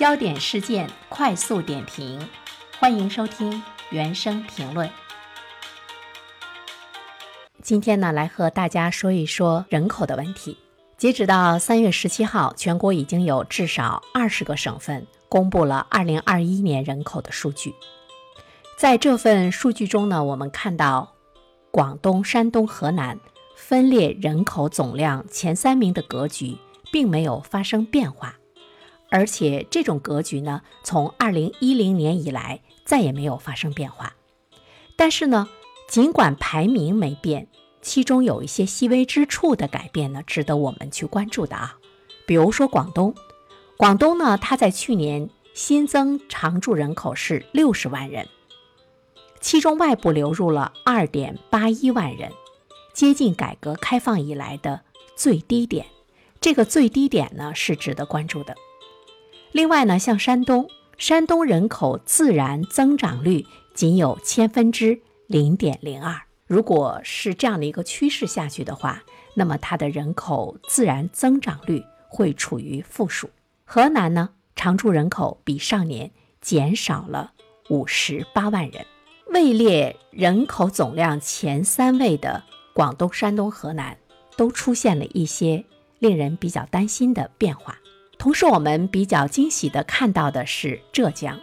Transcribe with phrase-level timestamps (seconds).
[0.00, 2.26] 焦点事件快速点评，
[2.78, 4.88] 欢迎收听原声评论。
[7.60, 10.56] 今天呢，来和大家说一说人口的问题。
[10.96, 17.74] 截止到三月十七号，全国已经有至少二十个省份公布了二零二一年人口的数据。
[18.78, 21.12] 在这份数据中呢，我们看到
[21.70, 23.20] 广东、山东、河南
[23.54, 26.56] 分列人口总量前三名的格局
[26.90, 28.36] 并没有发生变化。
[29.10, 34.14] 而且这种格局呢，从二零一零年以来再也没有发生变化。
[34.96, 35.48] 但是呢，
[35.88, 37.48] 尽管排名没变，
[37.82, 41.76] 其中有一些细微之处的改变呢，值得我们去关注的啊。
[42.26, 43.14] 比如说广东，
[43.76, 48.28] 广东呢，它在去年新增常住人口是六十万人，
[49.40, 52.30] 其中外部流入了二点八一万人，
[52.92, 54.82] 接近改革开放以来的
[55.16, 55.86] 最低点。
[56.40, 58.54] 这个最低点呢，是值得关注的。
[59.52, 66.22] 另外呢，像山东，山东人口自然增长率仅有千分之零点零二。
[66.46, 69.02] 如果是这样的一个趋势下去的话，
[69.34, 73.30] 那么它的人口自然增长率会处于负数。
[73.64, 77.32] 河南呢，常住人口比上年减少了
[77.68, 78.86] 五十八万人。
[79.32, 82.42] 位列人口总量前三位的
[82.74, 83.96] 广东、山东、河南，
[84.36, 85.64] 都出现了一些
[85.98, 87.78] 令人比较担心的变化。
[88.20, 91.40] 同时，我们比较惊喜的看到的是浙江，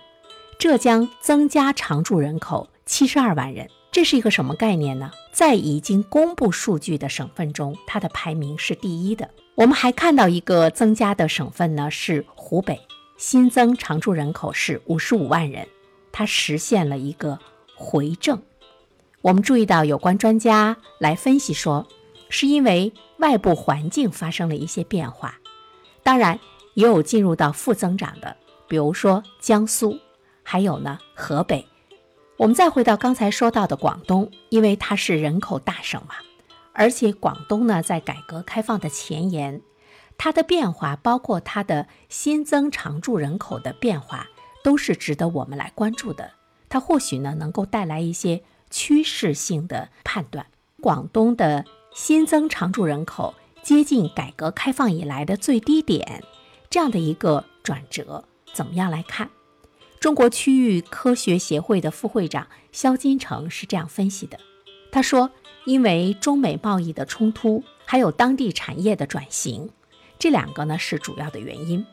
[0.60, 5.10] 浙江增加常住人口七十二万人，这是一个什么概念呢？
[5.32, 9.28] 在已经公布数据的省份中，它的排名是第一的。
[9.56, 12.80] 我们还看到一个增加的省份呢，是湖北，
[13.18, 15.68] 新增常住人口是五十五万人，
[16.12, 17.40] 它实现了一个
[17.76, 18.40] 回正。
[19.24, 21.88] 我们注意到有关专家来分析说，
[22.30, 25.40] 是因为外部环境发生了一些变化，
[26.04, 26.40] 当然。
[26.78, 30.00] 也有进入到负增长的，比如说江苏，
[30.44, 31.66] 还有呢河北。
[32.38, 36.14] 我们再回到刚才说到的广东，因为它是人口大省嘛，
[36.74, 39.60] 而且广东呢在改革开放的前沿，
[40.20, 44.28] 它的变化包括它的新增常住人口的变化，
[44.64, 46.30] 都是值得我们来关注的。
[46.70, 50.46] 它或许呢能够带来一些趋势性的判断。
[50.80, 56.24] 广东的新增常住人口接近改革开放以来的最低点。
[56.70, 58.24] 这样的一个转折，
[58.54, 59.30] 怎么样来看？
[60.00, 64.40] 中国区域科学协会的副会长肖金成是这样分析的：
[64.92, 65.32] 他说，
[65.66, 69.70] 因为中美贸易的冲突，还有当地产业的转型，
[70.20, 71.86] 这两个呢是主要的原因。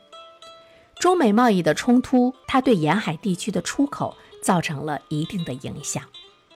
[0.99, 6.03] 中美贸易的冲突，它对沿海地区的出口造成了一定的影响。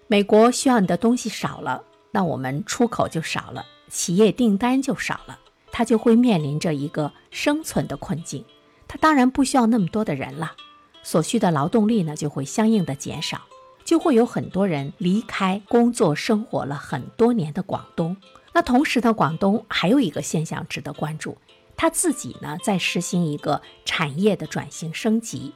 [0.06, 5.38] 美国需要你的东西少了，那我们出口就少了，企业订单就少了。
[5.78, 8.44] 他就会面临着一个生存的困境，
[8.88, 10.56] 他当然不需要那么多的人了，
[11.04, 13.42] 所需的劳动力呢就会相应的减少，
[13.84, 18.16] 就会有很多人离开工作生活了很多年的广东。
[18.52, 21.38] 那同时呢，广东还有一个现象值得关注，
[21.76, 25.52] 他自己呢在实行一个产业的转型升级，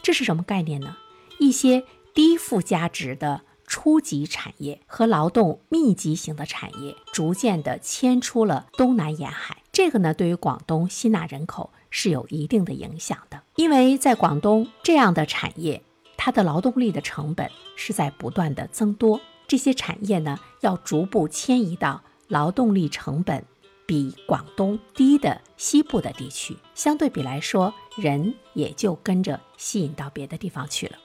[0.00, 0.96] 这是什么概念呢？
[1.40, 1.82] 一些
[2.14, 3.40] 低附加值的。
[3.66, 13.42] 初级产业和劳动密集型的产业逐渐的迁出了东南沿海，这个呢对于广东吸纳人口是有一定的影响的。
[13.56, 15.82] 因为在广东这样的产业，
[16.16, 23.44] 它的劳动力的成本是在不断的增多，这些产业呢要逐步迁移到劳动力成本
[23.86, 30.96] 比广东低的西部的地区，相对比来说，人也就跟着吸引到别的地方去了。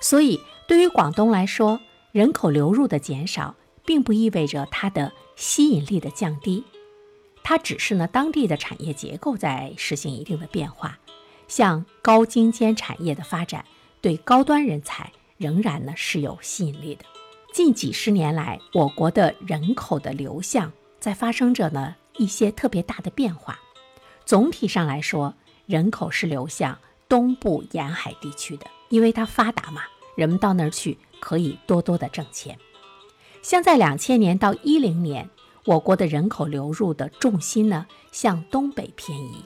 [0.00, 1.80] 所以，对于广东来说，
[2.12, 6.62] 人口流入的减少，并不意味着它的吸引力的降低，
[7.42, 10.98] 它只是呢当地的产业结构在实行一定的变化。
[11.48, 13.64] 像高精尖产业的发展，
[14.00, 17.04] 对高端人才仍然呢是有吸引力的。
[17.52, 23.58] 近几十年来，我国的人口的流向在发生着呢一些特别大的变化。
[24.24, 25.34] 总体上来说，
[25.66, 26.78] 人口是流向
[27.08, 28.66] 东部沿海地区的。
[28.90, 29.82] 因为它发达嘛，
[30.18, 32.58] 人们到那儿去可以多多的挣钱。
[33.40, 35.30] 像在两千年到一零年，
[35.64, 39.44] 我国的人口流入的重心呢向东北偏移；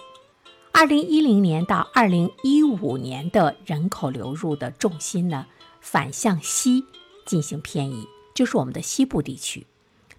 [0.73, 5.47] 二零一零年到二零一五年的人口流入的重心呢
[5.83, 6.87] 反向西
[7.27, 9.67] 进行偏移，就是我们的西部地区。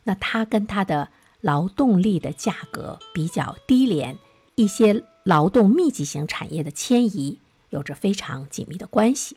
[0.04, 1.10] 那它跟它的
[1.42, 4.20] 劳动力的价格比较低廉，
[4.54, 7.40] 一些劳动密集型产业的迁移。
[7.72, 9.36] 有着非常紧密的关系。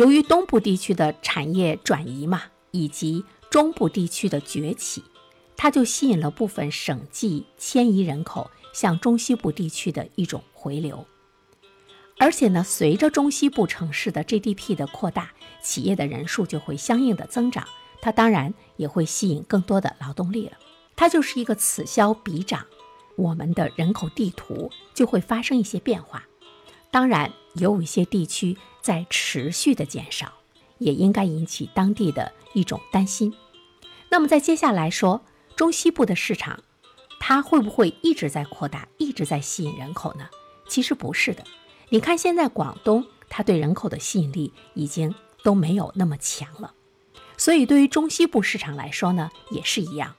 [0.00, 5.04] 由于东部地区的产业转移嘛，以及中部地区的崛起，
[5.58, 11.06] 它就吸引了部分省际迁移人口向中西部地区的一种回流。
[12.16, 15.32] 而且呢，随着中西部城市的 GDP 的扩大，
[15.62, 17.68] 企业的人数就会相应的增长，
[18.00, 20.52] 它当然也会吸引更多的劳动力了。
[20.96, 22.64] 它就是一个此消彼长，
[23.16, 26.26] 我们的人口地图就会发生一些变化。
[26.90, 30.32] 当然，有一些地区在持续的减少，
[30.78, 33.34] 也应该引起当地的一种担心。
[34.08, 35.20] 那么，在接下来说
[35.56, 36.62] 中西部的市场，
[37.18, 40.28] 它会不会一直在扩大，一直在吸引人口呢？
[40.68, 41.44] 其实不是的。
[41.88, 46.72] 你看，现在广东它对人口的吸引力已经都没有那么强了，
[47.36, 50.14] 所以对于中西部市场来说呢，也是一样。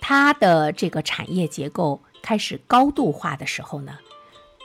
[0.00, 3.98] 它的这个产业结构开始高度化的时候呢，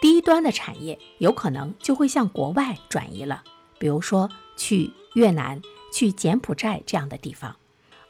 [0.01, 3.43] 低端的产业有可能就会向国外转移了，
[3.77, 5.61] 比如说去越南、
[5.93, 7.55] 去柬埔寨这样的地方。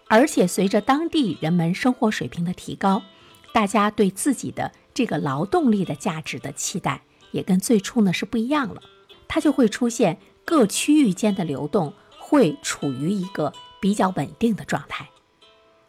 [0.08, 3.04] 而且随着当地人们生活水平的提高，
[3.54, 7.02] 大家对自己的这个劳动力的价值的期待。
[7.32, 8.82] 也跟最初呢是不一样了，
[9.28, 15.10] 它就会出现各区域间的流动会处于一个比较稳定的状态。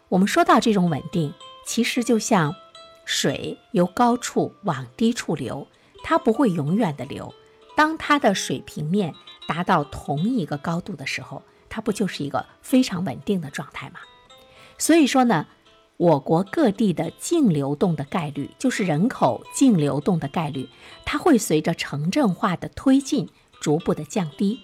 [0.09, 1.35] 我们说到这种稳定，
[1.67, 2.55] 其实就像
[3.05, 5.67] 水由高处往低处流，
[6.03, 7.33] 它不会永远的流。
[7.77, 9.15] 当它的水平面
[9.47, 14.01] 达到同一个高度的时候，它不就是一个非常稳定的状态吗？
[14.79, 15.47] 所以说呢。
[15.99, 20.69] 我国各地的净流动的概率，就是人口净流动的概率，
[21.05, 23.29] 它会随着城镇化的推进
[23.61, 24.59] 逐步的降低。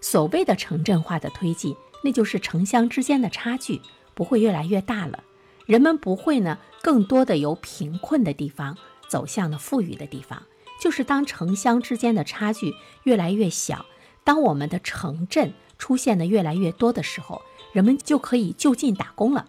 [0.00, 1.74] 所谓的城镇化的推进，
[2.04, 3.80] 那就是城乡之间的差距
[4.14, 5.24] 不会越来越大了，
[5.66, 10.44] 人们不会呢更多的由贫困的地方走向了富裕的地方。
[10.84, 13.86] 就是当城乡之间的差距越来越小，
[14.22, 17.40] 当我们的城镇出现的越来越多的时候，
[17.72, 19.48] 人们就可以就近打工了。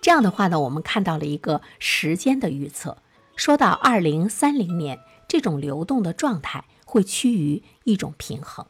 [0.00, 2.96] 这样的话呢，我们看到了一个时间的预测，
[3.36, 4.98] 说到二零三零年，
[5.28, 8.64] 这种流动的状态会趋于一种平衡。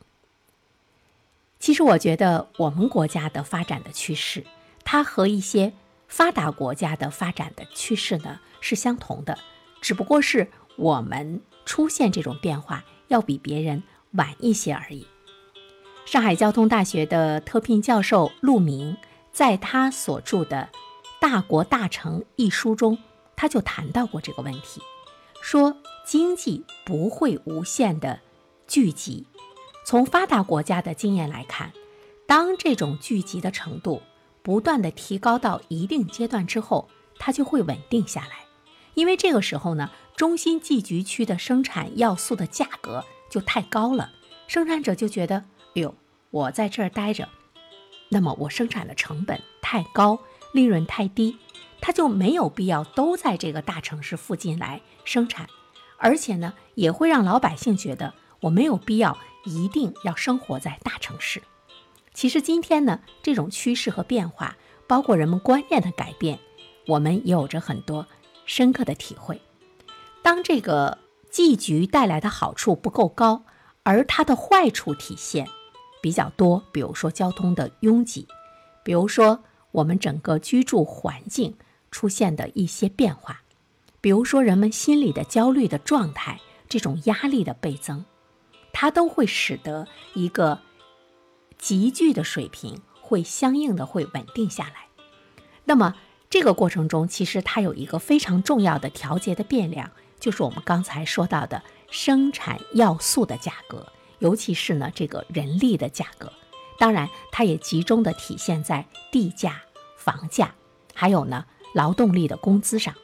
[1.60, 4.44] 其实我觉得我们国家的发展的趋势，
[4.82, 5.72] 它和一些
[6.08, 9.38] 发达国家的发展的趋势呢是相同的，
[9.80, 13.82] 只不过是我们出现这种变化要比别人
[14.12, 15.06] 晚一些而已。
[16.04, 18.96] 上海交通大学的特聘教授陆明
[19.32, 20.68] 在他所著的。
[21.24, 22.98] 《大国大成》一书中，
[23.36, 24.80] 他就谈到过这个问题，
[25.40, 28.18] 说经济不会无限的
[28.66, 29.24] 聚集。
[29.86, 31.72] 从发达国家的经验来看，
[32.26, 34.02] 当这种聚集的程度
[34.42, 36.88] 不断的提高到一定阶段之后，
[37.20, 38.44] 它就会稳定下来。
[38.94, 44.10] 因为这个时候呢，中心聚集区的生产要素的价格就太高了，
[44.46, 45.44] 生产者就觉得，哎
[45.82, 45.94] 呦，
[46.30, 47.28] 我在这儿待着，
[48.08, 50.18] 那么我生产的成本太高。
[50.52, 51.38] 利润太低，
[51.80, 55.48] 它就没有必要都在这个大城市附近来生产，
[55.96, 59.16] 而且呢，也会让老百姓觉得我没有必要
[59.46, 61.40] 一定要生活在大城市。
[62.12, 64.54] 其实今天呢，这种趋势和变化，
[64.86, 66.38] 包括人们观念的改变，
[66.86, 68.06] 我们也有着很多
[68.46, 69.40] 深刻的体会。
[70.22, 70.98] 当这个
[71.30, 73.44] 聚集带来的好处不够高，
[73.82, 75.48] 而它的坏处体现
[76.00, 78.26] 比较多，比如说交通的拥挤，
[78.84, 79.44] 比如说。
[79.72, 81.56] 我们整个居住环境
[81.90, 83.40] 出现的一些变化，
[84.02, 88.04] 比如说人们心理的焦虑的状态，这种压力的倍增，
[88.74, 90.58] 它都会使得一个
[91.56, 94.88] 急剧的水平会相应的会稳定下来。
[95.64, 95.94] 那么
[96.32, 103.86] 这个过程中，其实它有一个非常重要的调节的变量，就是我们刚才说到的生产要素的价格，
[104.18, 106.32] 尤其是呢这个人力的价格。
[106.78, 109.60] 当然，它也集中的体现在地价、
[109.98, 110.54] 房价，
[110.94, 112.94] 还有呢劳动力的工资上。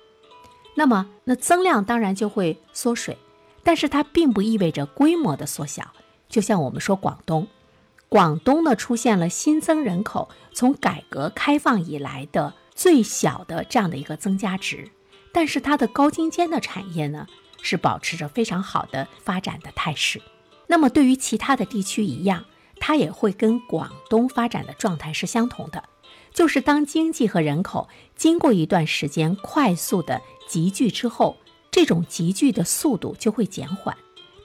[0.75, 3.19] 那么，那增量当然就会缩水，
[3.63, 5.93] 但是它并不意味着规模的缩小。
[6.31, 7.47] 就像我们说广东，
[8.09, 14.89] 广东呢出现了新增人口从改革开放以来的最小的这样的一个增加值，
[15.33, 17.27] 但是它的高精尖的产业呢
[17.61, 20.23] 是保持着非常好的发展的态势。
[20.69, 22.45] 那么，对于其他的地区一样。
[22.81, 25.83] 它也会跟广东发展的状态是相同的，
[26.33, 31.37] 就是当经济和人口经过一段时间快速的集聚之后，
[31.73, 33.97] 这种集聚的速度就会减缓，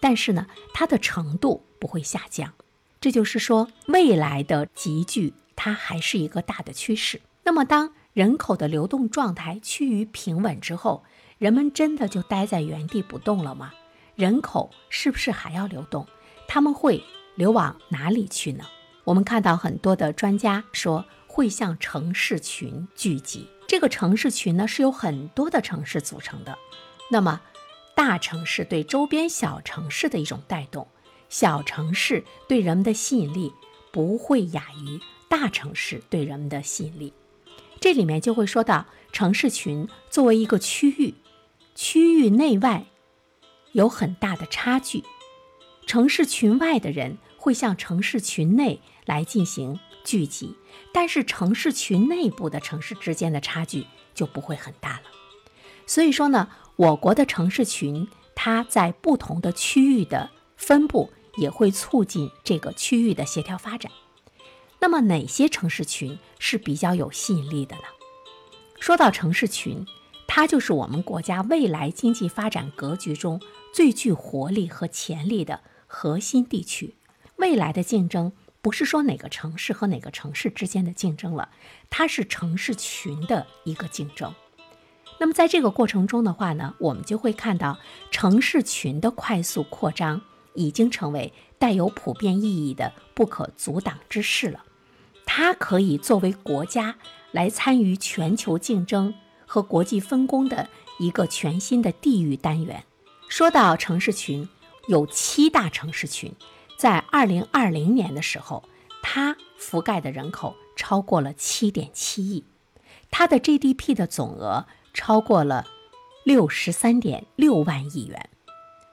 [0.01, 2.51] 但是呢，它的程度不会下降。
[2.99, 7.21] 这就是说，未来的集聚它还是一个大的趋势。
[7.43, 11.03] 那么，当人口的流动状态趋于平稳之后，
[11.39, 13.73] 人们真的就待在原地不动了吗？
[14.13, 16.05] 人口是不是还要流动？
[16.47, 17.03] 他们会？
[17.35, 18.65] 流往哪里去呢？
[19.03, 23.49] 我们看到很多的专家说会向城市群聚集。
[23.67, 26.55] 这个城市群呢是由很多的城市组成的。
[27.09, 27.41] 那么，
[27.95, 30.87] 大城市对周边小城市的一种带动，
[31.29, 33.51] 小城市对人们的吸引力
[33.91, 37.11] 不会亚于大城市对人们的吸引力。
[37.83, 41.15] 这里面就会说到城市群作为一个区域，
[41.75, 42.85] 区域内外
[43.73, 45.03] 有很大的差距，
[45.85, 50.55] 城市群外的人会向城市群内来进行聚集，
[50.93, 53.85] 但是城市群内部的城市之间的差距
[54.15, 55.03] 就不会很大了。
[55.85, 56.47] 所以说呢。
[56.75, 63.91] 我国的城市群，它在不同的区域的分布也会促进这个区域的协调发展。
[64.83, 67.83] 那么，哪些城市群是比较有吸引力的呢？
[68.81, 69.87] 说到城市群，
[70.27, 73.39] 它就是我们国家未来经济发展格局中
[73.73, 76.95] 最具活力和潜力的核心地区。
[77.37, 81.47] 未来的竞争不是说哪个城市和哪个城市之间的竞争了，
[81.89, 84.35] 它是城市群的一个竞争。
[85.17, 87.79] 那么在这个过程中的话呢，我们就会看到
[88.11, 90.21] 城市群的快速扩张
[90.55, 94.61] 已经成为带有普遍意义的不可阻挡之势了。
[95.35, 96.95] 它可以作为国家
[97.31, 99.15] 来参与全球竞争
[99.47, 102.83] 和国际分工的一个全新的地域单元。
[103.29, 104.47] 说到城市群，
[104.87, 106.31] 有七大城市群，
[106.77, 108.63] 在二零二零年的时候，
[109.01, 112.45] 它覆盖的人口超过了七点七亿，
[113.09, 114.67] 它的 GDP 的总额。
[114.93, 115.65] 超过了
[116.23, 118.29] 六十三点六万亿元，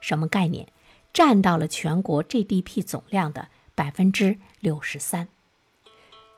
[0.00, 0.68] 什么概念？
[1.12, 5.28] 占到了全国 GDP 总量的百分之六十三。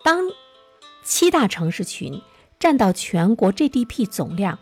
[0.05, 0.31] 当
[1.05, 2.21] 七大城市群
[2.59, 4.59] 占到全国 GDP 总量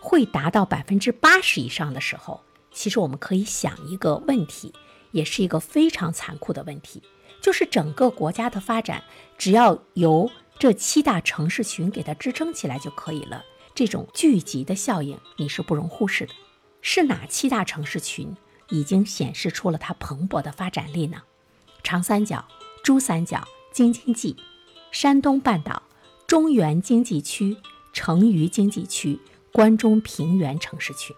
[0.00, 4.74] 会达到百分之八十以上的时候，其实我们可以想一个问题，
[5.12, 7.02] 也是一个非常残酷的问题，
[7.40, 9.02] 就是整个国家的发展，
[9.38, 13.42] 只要由这七大城市群给它支撑起来就可以了。
[13.74, 16.34] 这种聚集的效应你是不容忽视的。
[16.80, 18.36] 是哪七大城市群
[18.68, 21.22] 已经显示出了它蓬勃的发展力呢？
[21.82, 22.44] 长三角、
[22.82, 24.36] 珠三角、京津冀、
[24.94, 25.82] 山东半岛、
[26.24, 27.56] 中原经济区、
[27.92, 29.18] 成渝经济区、
[29.50, 31.16] 关中平原城市群，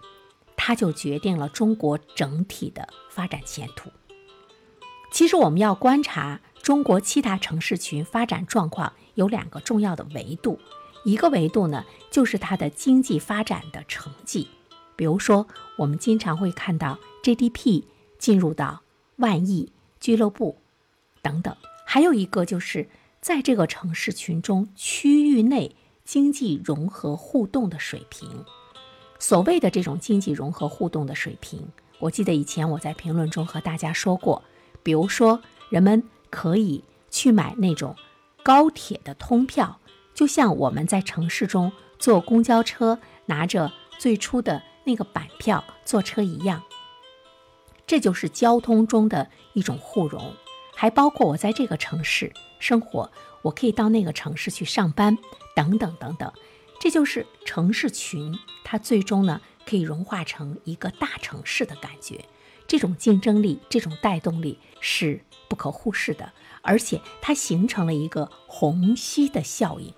[0.55, 3.91] 它就决定了中国整体的发展前途。
[5.11, 10.59] 其实我们要观察中国七大城市群发展状况，有两个重要的维度。
[11.05, 14.47] 一个维度呢，就是它的经济发展的成绩，
[14.95, 15.45] 比如说
[15.77, 17.83] 我们经常会看到 GDP
[18.17, 18.81] 进入到
[19.17, 20.57] 万亿俱乐部
[21.21, 21.55] 等等。
[21.85, 22.89] 还有一个就是
[23.21, 28.45] 在这个城市群中区域内经济融合互动的水平。
[29.19, 31.67] 所谓的这种经济融合互动的水平，
[31.99, 34.43] 我记得以前我在评论中和大家说过，
[34.83, 37.95] 比如说人们可以去买那种
[38.43, 39.79] 高铁的通票。
[40.13, 46.63] 就像我们在城市中坐公交车，拿着最初的那个板票坐车一样，
[47.85, 50.33] 这就是交通中的一种互融。
[50.75, 53.11] 还包括我在这个城市生活，
[53.41, 55.17] 我可以到那个城市去上班，
[55.55, 56.31] 等等等等。
[56.79, 62.25] 这就是城市群，它最终呢可以融化成一个大城市的感觉。
[62.67, 69.93] 这种竞争力，这种带动力是不可忽视的，而且它形成了一个虹吸的效应。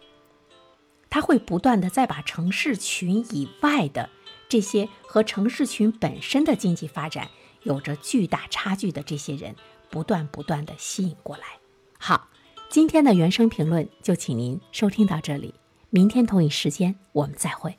[1.09, 4.11] 它会不断的再把城市群以外的
[4.47, 7.29] 这些和城市群本身的经济发展
[7.63, 9.55] 有着巨大差距的这些人，
[9.89, 11.57] 不断不断的吸引过来。
[11.97, 12.28] 好，
[12.69, 15.55] 今天的原声评论就请您收听到这里，
[15.89, 17.75] 明天同一时间我们再会。